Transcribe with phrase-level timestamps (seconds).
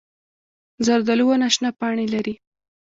[0.85, 2.33] زردالو ونه شنه پاڼې لري.